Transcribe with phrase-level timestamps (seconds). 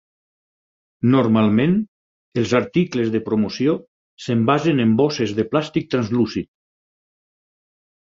[1.15, 1.75] Normalment,
[2.43, 3.77] els articles de promoció
[4.27, 6.53] s'envasen en bosses de plàstic translúcid.